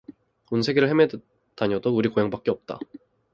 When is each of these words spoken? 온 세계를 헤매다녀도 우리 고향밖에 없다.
온 0.49 0.63
세계를 0.63 0.89
헤매다녀도 0.89 1.95
우리 1.95 2.09
고향밖에 2.09 2.49
없다. 2.49 2.79